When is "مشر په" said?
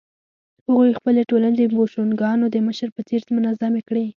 2.67-3.01